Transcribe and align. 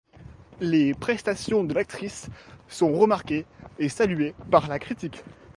Les 0.61 0.95
prestations 0.95 1.63
de 1.63 1.75
l'actrice 1.75 2.27
sont 2.67 2.91
remarquées 2.97 3.45
et 3.77 3.87
saluées 3.87 4.33
par 4.49 4.67
la 4.67 4.79
critique. 4.79 5.23